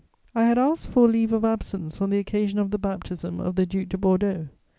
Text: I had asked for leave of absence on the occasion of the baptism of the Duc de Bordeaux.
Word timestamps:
I 0.33 0.45
had 0.45 0.57
asked 0.57 0.87
for 0.87 1.07
leave 1.07 1.31
of 1.31 1.45
absence 1.45 2.01
on 2.01 2.09
the 2.09 2.17
occasion 2.17 2.57
of 2.57 2.71
the 2.71 2.79
baptism 2.79 3.39
of 3.39 3.53
the 3.55 3.67
Duc 3.67 3.87
de 3.89 3.99
Bordeaux. 3.99 4.47